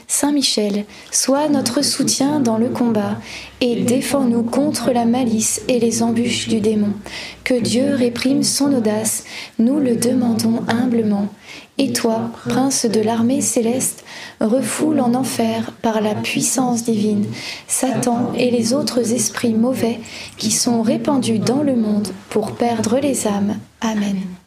Saint 0.06 0.32
Michel, 0.32 0.84
sois 1.10 1.48
notre 1.48 1.82
soutien 1.82 2.40
dans 2.40 2.56
le 2.56 2.68
combat 2.68 3.16
et 3.60 3.82
défends-nous 3.82 4.44
contre 4.44 4.92
la 4.92 5.04
malice 5.04 5.60
et 5.68 5.80
les 5.80 6.02
embûches 6.02 6.48
du 6.48 6.60
démon. 6.60 6.92
Que 7.44 7.54
Dieu 7.54 7.94
réprime 7.94 8.42
son 8.42 8.72
audace, 8.72 9.24
nous 9.58 9.80
le 9.80 9.96
demandons 9.96 10.62
humblement. 10.68 11.28
Et 11.78 11.92
toi, 11.92 12.30
prince 12.48 12.86
de 12.86 13.00
l'armée 13.00 13.40
céleste, 13.40 14.04
refoule 14.40 15.00
en 15.00 15.14
enfer 15.14 15.72
par 15.82 16.00
la 16.00 16.14
puissance 16.14 16.84
divine 16.84 17.26
Satan 17.66 18.32
et 18.36 18.50
les 18.50 18.74
autres 18.74 19.12
esprits 19.12 19.54
mauvais 19.54 20.00
qui 20.36 20.50
sont 20.50 20.82
répandus 20.82 21.38
dans 21.38 21.62
le 21.62 21.76
monde 21.76 22.08
pour 22.30 22.52
perdre 22.52 22.98
les 22.98 23.26
âmes. 23.26 23.56
Amen. 23.80 24.37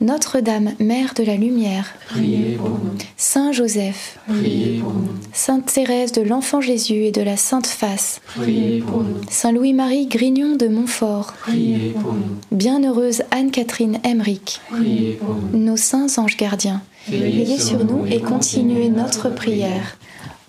Notre-Dame, 0.00 0.72
Mère 0.78 1.12
de 1.14 1.22
la 1.22 1.36
Lumière, 1.36 1.92
Priez 2.08 2.56
pour 2.56 2.70
nous. 2.70 2.94
Saint 3.18 3.52
Joseph, 3.52 4.18
Priez 4.26 4.78
pour 4.80 4.94
nous. 4.94 5.08
Sainte 5.34 5.66
Thérèse 5.66 6.12
de 6.12 6.22
l'Enfant 6.22 6.62
Jésus 6.62 7.04
et 7.04 7.12
de 7.12 7.20
la 7.20 7.36
Sainte 7.36 7.66
Face, 7.66 8.22
Priez 8.36 8.80
pour 8.80 9.02
nous. 9.02 9.20
Saint 9.28 9.52
Louis-Marie 9.52 10.06
Grignon 10.06 10.56
de 10.56 10.68
Montfort, 10.68 11.34
Priez 11.42 11.90
pour 11.90 12.14
nous. 12.14 12.36
Bienheureuse 12.50 13.22
Anne-Catherine 13.30 13.98
Emmerich, 14.02 14.60
Priez 14.70 15.12
pour 15.20 15.34
nous. 15.34 15.58
nos 15.58 15.76
saints 15.76 16.06
anges 16.16 16.38
gardiens, 16.38 16.80
veillez 17.06 17.58
sur 17.58 17.84
nous 17.84 18.06
et 18.06 18.20
continuez 18.20 18.88
notre 18.88 19.28
prière. 19.28 19.98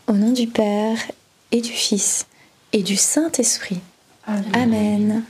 Au 0.08 0.14
nom 0.14 0.32
du 0.32 0.48
Père 0.48 0.98
et 1.52 1.60
du 1.60 1.72
Fils 1.72 2.26
et 2.72 2.84
du 2.84 2.96
Saint-Esprit. 2.96 3.80
Amen. 4.54 5.24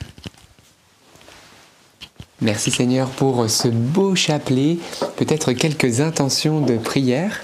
Merci 2.41 2.71
Seigneur 2.71 3.07
pour 3.07 3.47
ce 3.47 3.67
beau 3.67 4.15
chapelet. 4.15 4.79
Peut-être 5.15 5.53
quelques 5.53 6.01
intentions 6.01 6.59
de 6.59 6.75
prière. 6.77 7.43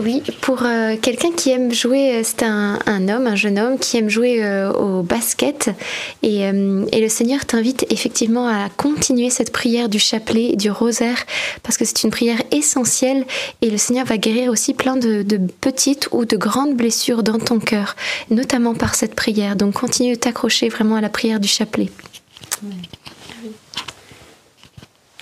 Oui, 0.00 0.22
pour 0.40 0.62
euh, 0.62 0.96
quelqu'un 0.96 1.32
qui 1.32 1.50
aime 1.50 1.72
jouer, 1.72 2.16
euh, 2.16 2.20
c'est 2.24 2.42
un, 2.44 2.78
homme, 3.08 3.26
un 3.26 3.34
jeune 3.34 3.58
homme 3.58 3.78
qui 3.78 3.98
aime 3.98 4.08
jouer 4.08 4.42
euh, 4.42 4.72
au 4.72 5.02
basket. 5.02 5.70
Et, 6.22 6.50
le 6.50 7.08
Seigneur 7.08 7.44
t'invite 7.44 7.84
effectivement 7.90 8.48
à 8.48 8.68
continuer 8.70 9.28
cette 9.28 9.52
prière 9.52 9.88
du 9.88 9.98
chapelet, 9.98 10.56
du 10.56 10.70
rosaire, 10.70 11.18
parce 11.62 11.76
que 11.76 11.84
c'est 11.84 12.04
une 12.04 12.10
prière 12.10 12.40
essentielle. 12.52 13.26
Et 13.60 13.70
le 13.70 13.76
Seigneur 13.76 14.06
va 14.06 14.16
guérir 14.16 14.50
aussi 14.50 14.72
plein 14.72 14.96
de, 14.96 15.22
de 15.22 15.38
petites 15.60 16.08
ou 16.12 16.24
de 16.24 16.36
grandes 16.36 16.74
blessures 16.74 17.22
dans 17.22 17.38
ton 17.38 17.58
cœur, 17.58 17.96
notamment 18.30 18.74
par 18.74 18.94
cette 18.94 19.14
prière. 19.14 19.56
Donc 19.56 19.74
continue 19.74 20.14
de 20.14 20.18
t'accrocher 20.18 20.68
vraiment 20.68 20.96
à 20.96 21.00
la 21.00 21.10
prière 21.10 21.40
du 21.40 21.48
chapelet. 21.48 21.90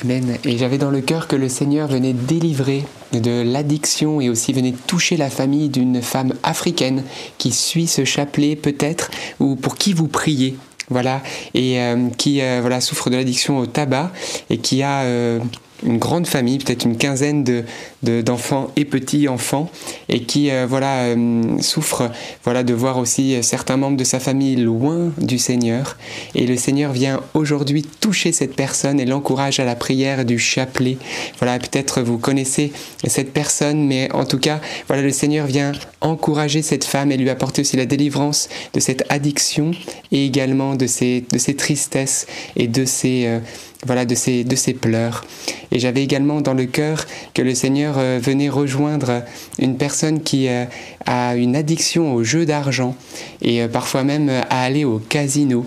Amen. 0.03 0.39
Et 0.45 0.57
j'avais 0.57 0.79
dans 0.79 0.91
le 0.91 1.01
cœur 1.01 1.29
que 1.29 1.37
le 1.37 1.49
Seigneur 1.49 1.89
venait 1.89 2.15
délivrer 2.15 2.85
de 3.13 3.43
l'addiction 3.43 4.21
et 4.21 4.31
aussi 4.31 4.53
venait 4.53 4.75
toucher 4.87 5.17
la 5.17 5.29
famille 5.29 5.69
d'une 5.69 6.01
femme 6.01 6.35
africaine 6.43 7.05
qui 7.39 7.53
suit 7.53 7.87
ce 7.87 8.05
chapelet 8.05 8.57
peut-être 8.57 9.11
ou 9.41 9.57
pour 9.57 9.77
qui 9.77 9.93
vous 9.93 10.09
priez. 10.09 10.57
Voilà, 10.93 11.23
et 11.55 11.81
euh, 11.81 12.09
qui 12.19 12.41
euh, 12.41 12.59
voilà, 12.61 12.81
souffre 12.81 13.11
de 13.11 13.17
l'addiction 13.17 13.59
au 13.59 13.67
tabac 13.67 14.11
et 14.49 14.59
qui 14.59 14.83
a 14.83 15.03
euh, 15.03 15.39
une 15.87 15.99
grande 15.99 16.27
famille, 16.27 16.59
peut-être 16.59 16.85
une 16.85 16.97
quinzaine 16.97 17.45
de, 17.45 17.65
de- 18.03 18.23
d'enfants 18.23 18.69
et 18.77 18.85
petits-enfants, 18.85 19.71
et 20.09 20.23
qui 20.23 20.51
euh, 20.51 20.67
voilà, 20.69 21.05
euh, 21.05 21.61
souffre 21.61 22.11
voilà, 22.45 22.63
de 22.63 22.75
voir 22.75 22.99
aussi 22.99 23.43
certains 23.43 23.77
membres 23.77 23.97
de 23.97 24.05
sa 24.05 24.21
famille 24.21 24.57
loin 24.57 25.13
du 25.19 25.39
Seigneur. 25.39 25.97
Et 26.35 26.47
le 26.47 26.57
Seigneur 26.57 26.93
vient 26.93 27.21
aujourd'hui 27.35 27.83
toucher 28.01 28.33
cette 28.33 28.55
personne 28.57 29.01
et 29.01 29.07
l'encourage 29.07 29.61
à 29.61 29.65
la 29.65 29.77
prière 29.77 30.25
du 30.25 30.39
chapelet. 30.39 30.97
Voilà, 31.39 31.59
peut-être 31.59 32.01
vous 32.03 32.19
connaissez 32.19 32.73
cette 33.07 33.33
personne, 33.33 33.87
mais 33.87 34.11
en 34.13 34.25
tout 34.25 34.39
cas, 34.39 34.61
voilà, 34.87 35.03
le 35.03 35.11
Seigneur 35.11 35.47
vient 35.47 35.73
encourager 36.01 36.63
cette 36.63 36.85
femme 36.85 37.13
et 37.13 37.17
lui 37.17 37.31
apporter 37.31 37.63
aussi 37.63 37.77
la 37.77 37.87
délivrance 37.87 38.49
de 38.73 38.81
cette 38.81 39.05
addiction 39.11 39.73
et 40.13 40.25
également 40.25 40.75
de 40.75 40.87
ses, 40.87 41.25
de 41.33 41.39
ses 41.39 41.55
tristesses 41.55 42.27
et 42.57 42.69
de 42.69 42.85
ses, 42.85 43.27
euh, 43.27 43.39
voilà, 43.87 44.05
de 44.05 44.15
ses, 44.15 44.45
de 44.45 44.57
ses 44.57 44.75
pleurs. 44.75 45.25
Et 45.73 45.79
j'avais 45.79 46.03
également 46.03 46.41
dans 46.41 46.55
le 46.55 46.67
cœur 46.67 47.07
que 47.35 47.43
le 47.43 47.55
Seigneur 47.55 47.90
euh, 47.99 48.19
venait 48.23 48.49
rejoindre 48.49 49.23
une 49.59 49.77
personne 49.77 50.23
qui 50.23 50.49
euh, 50.49 50.65
a 51.07 51.37
une 51.37 51.57
addiction 51.57 52.15
au 52.15 52.25
jeu 52.25 52.47
d'argent 52.47 52.95
et 53.43 53.63
euh, 53.63 53.69
parfois 53.69 54.05
même 54.05 54.29
à 54.29 54.63
aller 54.63 54.85
au 54.85 54.99
casino. 54.99 55.67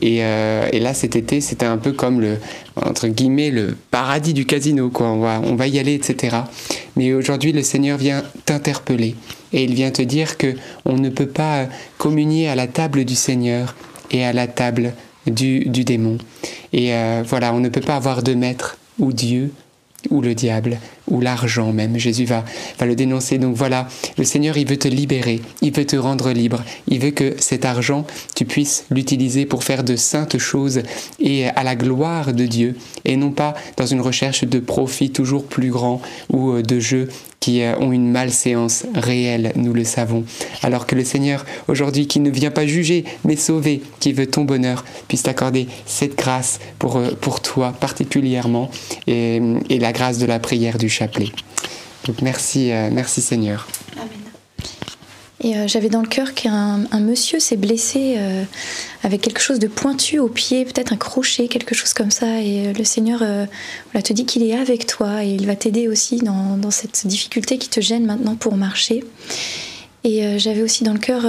Et, 0.00 0.18
là, 0.18 0.92
cet 0.92 1.16
été, 1.16 1.40
c'était 1.40 1.66
un 1.66 1.78
peu 1.78 1.92
comme 1.92 2.20
le, 2.20 2.38
entre 2.76 3.08
guillemets, 3.08 3.50
le 3.50 3.76
paradis 3.90 4.34
du 4.34 4.44
casino, 4.44 4.90
quoi. 4.90 5.06
On 5.06 5.20
va, 5.20 5.40
on 5.42 5.54
va 5.54 5.66
y 5.66 5.78
aller, 5.78 5.94
etc. 5.94 6.36
Mais 6.96 7.14
aujourd'hui, 7.14 7.52
le 7.52 7.62
Seigneur 7.62 7.96
vient 7.96 8.22
t'interpeller 8.44 9.14
et 9.52 9.64
il 9.64 9.74
vient 9.74 9.90
te 9.90 10.02
dire 10.02 10.36
que 10.36 10.54
on 10.84 10.94
ne 10.94 11.08
peut 11.08 11.28
pas 11.28 11.66
communier 11.96 12.48
à 12.48 12.54
la 12.54 12.66
table 12.66 13.06
du 13.06 13.14
Seigneur 13.14 13.74
et 14.10 14.24
à 14.24 14.34
la 14.34 14.46
table 14.46 14.92
du, 15.26 15.60
du 15.60 15.84
démon. 15.84 16.18
Et 16.74 16.92
voilà, 17.24 17.54
on 17.54 17.60
ne 17.60 17.70
peut 17.70 17.80
pas 17.80 17.96
avoir 17.96 18.22
de 18.22 18.34
maître 18.34 18.76
ou 18.98 19.12
Dieu 19.12 19.52
ou 20.10 20.20
le 20.20 20.34
diable, 20.34 20.78
ou 21.08 21.20
l'argent 21.20 21.72
même. 21.72 21.98
Jésus 21.98 22.24
va, 22.24 22.44
le 22.80 22.94
dénoncer. 22.94 23.38
Donc 23.38 23.56
voilà, 23.56 23.88
le 24.18 24.24
Seigneur, 24.24 24.56
il 24.56 24.68
veut 24.68 24.76
te 24.76 24.88
libérer, 24.88 25.40
il 25.62 25.72
veut 25.72 25.86
te 25.86 25.96
rendre 25.96 26.30
libre, 26.32 26.62
il 26.88 27.00
veut 27.00 27.10
que 27.10 27.34
cet 27.38 27.64
argent, 27.64 28.06
tu 28.34 28.44
puisses 28.44 28.84
l'utiliser 28.90 29.46
pour 29.46 29.64
faire 29.64 29.84
de 29.84 29.96
saintes 29.96 30.38
choses 30.38 30.82
et 31.18 31.46
à 31.48 31.62
la 31.62 31.76
gloire 31.76 32.32
de 32.32 32.46
Dieu, 32.46 32.76
et 33.04 33.16
non 33.16 33.30
pas 33.30 33.54
dans 33.76 33.86
une 33.86 34.00
recherche 34.00 34.44
de 34.44 34.58
profit 34.58 35.10
toujours 35.10 35.44
plus 35.44 35.70
grand 35.70 36.00
ou 36.30 36.52
euh, 36.52 36.62
de 36.62 36.80
jeu 36.80 37.08
qui 37.44 37.60
euh, 37.60 37.76
ont 37.78 37.92
une 37.92 38.10
malséance 38.10 38.86
réelle, 38.94 39.52
nous 39.54 39.74
le 39.74 39.84
savons. 39.84 40.24
Alors 40.62 40.86
que 40.86 40.94
le 40.94 41.04
Seigneur, 41.04 41.44
aujourd'hui, 41.68 42.06
qui 42.06 42.18
ne 42.18 42.30
vient 42.30 42.50
pas 42.50 42.66
juger, 42.66 43.04
mais 43.22 43.36
sauver, 43.36 43.82
qui 44.00 44.14
veut 44.14 44.26
ton 44.26 44.44
bonheur, 44.44 44.82
puisse 45.08 45.24
t'accorder 45.24 45.68
cette 45.84 46.16
grâce 46.16 46.58
pour, 46.78 46.96
euh, 46.96 47.10
pour 47.20 47.42
toi 47.42 47.74
particulièrement 47.78 48.70
et, 49.06 49.42
et 49.68 49.78
la 49.78 49.92
grâce 49.92 50.16
de 50.16 50.24
la 50.24 50.38
prière 50.38 50.78
du 50.78 50.88
chapelet. 50.88 51.28
Donc 52.06 52.22
merci, 52.22 52.72
euh, 52.72 52.88
merci 52.90 53.20
Seigneur. 53.20 53.68
Amen. 53.98 54.23
Et 55.44 55.58
euh, 55.58 55.68
j'avais 55.68 55.90
dans 55.90 56.00
le 56.00 56.08
cœur 56.08 56.32
qu'un 56.32 56.80
un 56.90 57.00
monsieur 57.00 57.38
s'est 57.38 57.58
blessé 57.58 58.14
euh, 58.16 58.44
avec 59.02 59.20
quelque 59.20 59.42
chose 59.42 59.58
de 59.58 59.66
pointu 59.66 60.18
au 60.18 60.28
pied, 60.28 60.64
peut-être 60.64 60.94
un 60.94 60.96
crochet, 60.96 61.48
quelque 61.48 61.74
chose 61.74 61.92
comme 61.92 62.10
ça. 62.10 62.40
Et 62.40 62.68
euh, 62.68 62.72
le 62.72 62.82
Seigneur 62.82 63.22
te 64.02 64.12
dit 64.14 64.24
qu'il 64.24 64.42
est 64.42 64.56
avec 64.56 64.86
toi 64.86 65.22
et 65.22 65.28
il 65.28 65.46
va 65.46 65.54
t'aider 65.54 65.86
aussi 65.86 66.16
dans, 66.18 66.70
cette 66.70 67.06
difficulté 67.06 67.58
qui 67.58 67.68
te 67.68 67.80
gêne 67.80 68.06
maintenant 68.06 68.36
pour 68.36 68.56
marcher. 68.56 69.04
Et 70.02 70.38
j'avais 70.38 70.62
aussi 70.62 70.82
dans 70.82 70.92
le 70.92 70.98
cœur 70.98 71.26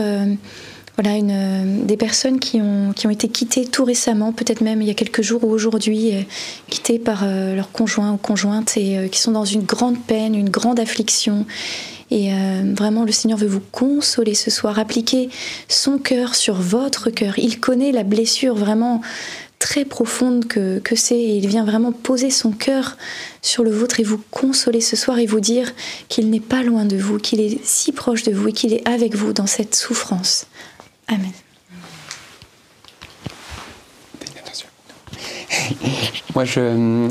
des 0.98 1.98
personnes 1.98 2.40
qui 2.40 2.62
ont, 2.62 3.10
été 3.10 3.28
quittées 3.28 3.66
tout 3.66 3.84
récemment, 3.84 4.32
peut-être 4.32 4.62
même 4.62 4.82
il 4.82 4.88
y 4.88 4.92
a 4.92 4.94
quelques 4.94 5.22
jours 5.22 5.44
ou 5.44 5.50
aujourd'hui, 5.50 6.12
quittées 6.70 7.00
par 7.00 7.24
euh, 7.24 7.56
leur 7.56 7.72
conjoint 7.72 8.14
ou 8.14 8.18
conjointe 8.18 8.78
et 8.78 9.10
qui 9.12 9.20
sont 9.20 9.32
dans 9.32 9.46
une 9.46 9.64
grande 9.64 10.00
peine, 10.00 10.36
une 10.36 10.50
grande 10.50 10.80
affliction. 10.80 11.46
Et 12.12 12.30
vraiment, 12.76 13.04
le 13.04 13.12
Seigneur 13.12 13.38
veut 13.40 13.48
vous 13.48 13.64
consoler 13.72 14.36
ce 14.36 14.52
soir, 14.52 14.78
appliquer 14.78 15.30
son 15.68 15.98
cœur 15.98 16.36
sur 16.36 16.56
votre 16.56 17.10
cœur. 17.10 17.40
Il 17.40 17.60
connaît 17.60 17.92
la 17.92 18.04
blessure 18.04 18.56
vraiment 18.56 19.02
très 19.60 19.86
profonde 19.86 20.48
que, 20.48 20.80
que 20.80 20.96
c'est 20.96 21.20
il 21.20 21.48
vient 21.48 21.66
vraiment 21.66 21.92
poser 21.92 22.30
son 22.30 22.52
cœur 22.52 22.98
sur 23.42 23.64
le 23.64 23.72
vôtre 23.72 24.00
et 24.00 24.04
vous 24.04 24.22
consoler 24.30 24.82
ce 24.82 24.96
soir 24.96 25.18
et 25.18 25.26
vous 25.26 25.40
dire 25.40 25.72
qu'il 26.08 26.30
n'est 26.30 26.40
pas 26.40 26.62
loin 26.62 26.86
de 26.86 26.98
vous, 26.98 27.18
qu'il 27.18 27.42
est 27.42 27.58
si 27.64 27.92
proche 27.92 28.24
de 28.24 28.32
vous 28.32 28.50
et 28.50 28.54
qu'il 28.54 28.74
est 28.74 28.88
avec 28.88 29.16
vous 29.16 29.34
dans 29.34 29.48
cette 29.48 29.74
souffrance. 29.76 30.46
Amen. 31.08 31.32
Moi, 36.36 36.46
je, 36.46 37.08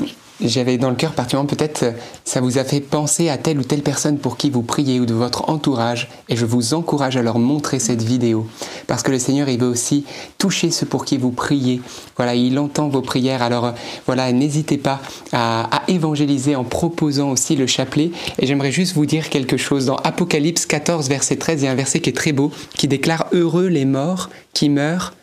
j'avais 0.48 0.78
dans 0.78 0.90
le 0.90 0.96
cœur 0.96 1.12
particulièrement 1.12 1.48
peut-être 1.48 1.84
ça 2.24 2.40
vous 2.40 2.58
a 2.58 2.64
fait 2.64 2.80
penser 2.80 3.28
à 3.28 3.38
telle 3.38 3.58
ou 3.58 3.64
telle 3.64 3.82
personne 3.82 4.18
pour 4.18 4.36
qui 4.36 4.50
vous 4.50 4.62
priez 4.62 5.00
ou 5.00 5.06
de 5.06 5.14
votre 5.14 5.48
entourage 5.48 6.08
et 6.28 6.36
je 6.36 6.44
vous 6.44 6.74
encourage 6.74 7.16
à 7.16 7.22
leur 7.22 7.38
montrer 7.38 7.78
cette 7.78 8.02
vidéo. 8.02 8.46
Parce 8.86 9.02
que 9.02 9.10
le 9.10 9.18
Seigneur 9.18 9.48
il 9.48 9.58
veut 9.58 9.68
aussi 9.68 10.04
toucher 10.38 10.70
ceux 10.70 10.86
pour 10.86 11.04
qui 11.04 11.16
vous 11.16 11.30
priez. 11.30 11.80
Voilà 12.16 12.34
il 12.34 12.58
entend 12.58 12.88
vos 12.88 13.02
prières 13.02 13.42
alors 13.42 13.74
voilà 14.06 14.32
n'hésitez 14.32 14.78
pas 14.78 15.00
à, 15.32 15.76
à, 15.76 15.82
évangéliser 15.88 16.56
en 16.56 16.64
proposant 16.64 17.30
aussi 17.30 17.56
le 17.56 17.66
chapelet. 17.66 18.10
Et 18.38 18.46
j'aimerais 18.46 18.72
juste 18.72 18.94
vous 18.94 19.06
dire 19.06 19.30
quelque 19.30 19.56
chose. 19.56 19.86
Dans 19.86 19.96
Apocalypse 19.96 20.66
14 20.66 21.08
verset 21.08 21.36
13 21.36 21.62
il 21.62 21.64
y 21.64 21.68
a 21.68 21.70
un 21.70 21.76
verset 21.76 22.00
qui 22.00 22.10
est 22.10 22.14
très 22.14 22.32
beau 22.32 22.50
qui 22.76 22.88
déclare 22.88 23.26
heureux 23.32 23.66
les 23.66 23.84
morts 23.84 24.30
qui 24.52 24.68
meurent 24.68 25.14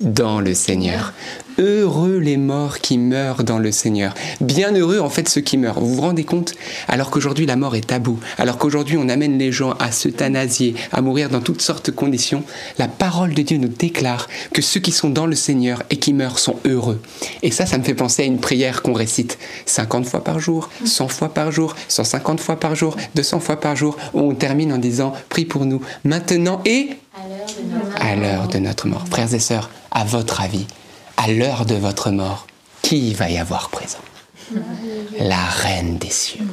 dans 0.00 0.40
le 0.40 0.54
Seigneur. 0.54 1.12
Heureux 1.58 2.18
les 2.18 2.36
morts 2.36 2.78
qui 2.78 2.98
meurent 2.98 3.42
dans 3.42 3.58
le 3.58 3.72
Seigneur. 3.72 4.14
Bien 4.40 4.72
heureux 4.72 5.00
en 5.00 5.10
fait 5.10 5.28
ceux 5.28 5.40
qui 5.40 5.56
meurent. 5.56 5.80
Vous 5.80 5.96
vous 5.96 6.02
rendez 6.02 6.22
compte? 6.22 6.54
Alors 6.86 7.10
qu'aujourd'hui 7.10 7.46
la 7.46 7.56
mort 7.56 7.74
est 7.74 7.88
tabou, 7.88 8.20
alors 8.38 8.58
qu'aujourd'hui 8.58 8.96
on 8.96 9.08
amène 9.08 9.38
les 9.38 9.50
gens 9.50 9.72
à 9.72 9.90
se 9.90 10.08
thanasier, 10.08 10.76
à 10.92 11.02
mourir 11.02 11.30
dans 11.30 11.40
toutes 11.40 11.60
sortes 11.60 11.86
de 11.86 11.90
conditions, 11.90 12.44
la 12.78 12.86
parole 12.86 13.34
de 13.34 13.42
Dieu 13.42 13.58
nous 13.58 13.68
déclare 13.68 14.28
que 14.52 14.62
ceux 14.62 14.78
qui 14.78 14.92
sont 14.92 15.10
dans 15.10 15.26
le 15.26 15.34
Seigneur 15.34 15.82
et 15.90 15.96
qui 15.96 16.12
meurent 16.12 16.38
sont 16.38 16.60
heureux. 16.64 17.02
Et 17.42 17.50
ça, 17.50 17.66
ça 17.66 17.76
me 17.76 17.82
fait 17.82 17.94
penser 17.94 18.22
à 18.22 18.26
une 18.26 18.38
prière 18.38 18.82
qu'on 18.82 18.92
récite 18.92 19.36
50 19.66 20.06
fois 20.06 20.22
par 20.22 20.38
jour, 20.38 20.70
100 20.84 21.08
fois 21.08 21.34
par 21.34 21.50
jour, 21.50 21.74
150 21.88 22.38
fois 22.38 22.60
par 22.60 22.76
jour, 22.76 22.96
200 23.16 23.40
fois 23.40 23.58
par 23.58 23.74
jour, 23.74 23.96
où 24.14 24.20
on 24.20 24.34
termine 24.36 24.72
en 24.72 24.78
disant 24.78 25.12
Prie 25.28 25.44
pour 25.44 25.64
nous 25.64 25.80
maintenant 26.04 26.62
et 26.64 26.90
à 28.00 28.16
l'heure 28.16 28.48
de 28.48 28.58
notre 28.58 28.86
mort. 28.86 29.04
Frères 29.08 29.32
et 29.34 29.38
sœurs, 29.38 29.70
à 29.90 30.04
votre 30.04 30.40
avis, 30.40 30.66
à 31.16 31.28
l'heure 31.28 31.66
de 31.66 31.74
votre 31.74 32.10
mort, 32.10 32.46
qui 32.82 33.14
va 33.14 33.30
y 33.30 33.38
avoir 33.38 33.70
présent? 33.70 33.98
La 35.18 35.44
reine 35.44 35.98
des 35.98 36.10
cieux. 36.10 36.46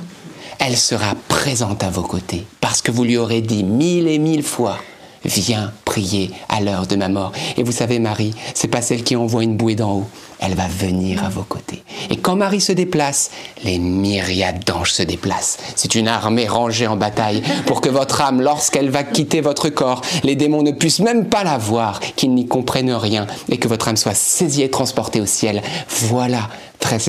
Elle 0.60 0.78
sera 0.78 1.16
présente 1.28 1.84
à 1.84 1.90
vos 1.90 2.02
côtés 2.02 2.46
parce 2.62 2.82
que 2.82 2.92
vous 2.92 3.04
lui 3.04 3.18
aurez 3.18 3.42
dit 3.42 3.64
mille 3.64 4.08
et 4.08 4.20
mille 4.20 4.44
fois 4.44 4.80
Viens 5.26 5.74
prier 5.86 6.32
à 6.50 6.62
l'heure 6.62 6.88
de 6.88 6.96
ma 6.96 7.10
mort. 7.10 7.32
Et 7.58 7.64
vous 7.64 7.72
savez, 7.72 8.00
Marie, 8.00 8.34
c'est 8.54 8.68
pas 8.68 8.82
celle 8.82 9.04
qui 9.04 9.16
envoie 9.16 9.44
une 9.44 9.58
bouée 9.58 9.76
d'en 9.76 9.94
haut. 9.94 10.08
Elle 10.40 10.54
va 10.54 10.68
venir 10.68 11.24
à 11.24 11.30
vos 11.30 11.44
côtés. 11.44 11.84
Et 12.10 12.18
quand 12.18 12.36
Marie 12.36 12.62
se 12.62 12.72
déplace, 12.72 13.32
les 13.64 13.80
myriades 13.80 14.64
d'anges 14.66 14.92
se 14.92 15.02
déplacent. 15.02 15.58
C'est 15.76 15.96
une 15.96 16.08
armée 16.08 16.48
rangée 16.48 16.88
en 16.88 16.98
bataille 16.98 17.42
pour 17.66 17.82
que 17.82 17.90
votre 17.90 18.22
âme, 18.22 18.42
lorsqu'elle 18.42 18.90
va 18.90 19.04
quitter 19.04 19.42
votre 19.42 19.70
corps, 19.70 20.02
les 20.24 20.36
démons 20.36 20.62
ne 20.62 20.72
puissent 20.72 21.00
même 21.00 21.26
pas 21.26 21.44
la 21.44 21.58
voir, 21.58 22.00
qu'ils 22.16 22.34
n'y 22.34 22.48
comprennent 22.48 22.94
rien, 22.94 23.26
et 23.50 23.58
que 23.58 23.68
votre 23.68 23.88
âme 23.88 23.98
soit 23.98 24.14
saisie 24.14 24.62
et 24.62 24.70
transportée 24.70 25.22
au 25.22 25.26
ciel. 25.26 25.62
Voilà 25.90 26.50
frères 26.86 27.02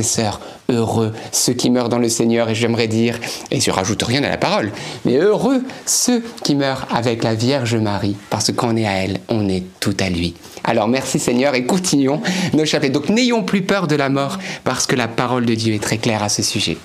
et 0.68 0.72
heureux 0.72 1.12
ceux 1.33 1.53
qui 1.53 1.70
meurent 1.70 1.89
dans 1.89 1.99
le 1.99 2.09
Seigneur, 2.09 2.49
et 2.49 2.55
j'aimerais 2.55 2.89
dire, 2.89 3.18
et 3.51 3.61
je 3.61 3.70
rajoute 3.70 4.03
rien 4.03 4.24
à 4.24 4.29
la 4.29 4.39
parole, 4.39 4.72
mais 5.05 5.16
heureux 5.16 5.62
ceux 5.85 6.22
qui 6.43 6.55
meurent 6.55 6.87
avec 6.95 7.22
la 7.22 7.35
Vierge 7.35 7.77
Marie, 7.77 8.16
parce 8.31 8.53
qu'on 8.53 8.77
est 8.77 8.87
à 8.87 8.93
elle, 8.93 9.20
on 9.29 9.49
est 9.49 9.64
tout 9.81 9.97
à 10.01 10.09
lui. 10.09 10.35
Alors 10.64 10.89
merci 10.89 11.18
Seigneur, 11.18 11.55
et 11.55 11.66
continuons 11.66 12.20
nos 12.55 12.64
chapelets. 12.64 12.91
Donc 12.91 13.09
n'ayons 13.09 13.43
plus 13.43 13.62
peur 13.62 13.87
de 13.87 13.97
la 13.97 14.09
mort, 14.09 14.39
parce 14.64 14.87
que 14.87 14.97
la 14.97 15.09
parole 15.09 15.47
de 15.47 15.55
Dieu 15.55 15.74
est 15.74 15.83
très 15.83 15.99
claire 15.99 16.22
à 16.22 16.29
ce 16.29 16.43
sujet. 16.43 16.79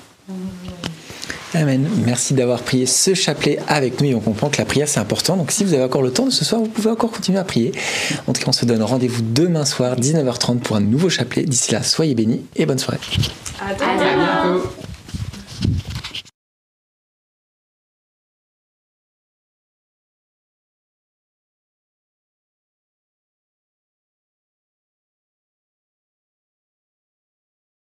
Amen. 1.53 1.87
Merci 2.05 2.33
d'avoir 2.33 2.61
prié 2.61 2.85
ce 2.85 3.13
chapelet 3.13 3.59
avec 3.67 3.99
nous 3.99 4.07
et 4.07 4.15
on 4.15 4.21
comprend 4.21 4.49
que 4.49 4.57
la 4.57 4.65
prière 4.65 4.87
c'est 4.87 4.99
important. 4.99 5.35
Donc 5.35 5.51
si 5.51 5.65
vous 5.65 5.73
avez 5.73 5.83
encore 5.83 6.01
le 6.01 6.11
temps 6.11 6.25
de 6.25 6.31
ce 6.31 6.45
soir, 6.45 6.61
vous 6.61 6.67
pouvez 6.67 6.89
encore 6.89 7.11
continuer 7.11 7.39
à 7.39 7.43
prier. 7.43 7.73
En 8.27 8.33
tout 8.33 8.41
cas, 8.41 8.47
on 8.47 8.53
se 8.53 8.65
donne 8.65 8.81
rendez-vous 8.81 9.21
demain 9.21 9.65
soir 9.65 9.97
19h30 9.97 10.59
pour 10.59 10.77
un 10.77 10.81
nouveau 10.81 11.09
chapelet. 11.09 11.43
D'ici 11.43 11.73
là, 11.73 11.83
soyez 11.83 12.15
bénis 12.15 12.45
et 12.55 12.65
bonne 12.65 12.79
soirée. 12.79 12.99
À, 13.59 13.71
à 13.71 13.75
bientôt. 13.75 14.69